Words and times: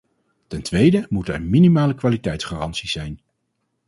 Ten 0.47 0.61
tweede 0.61 1.05
moeten 1.09 1.33
er 1.33 1.41
minimale 1.41 1.95
kwaliteitsgaranties 1.95 2.91
zijn. 2.91 3.19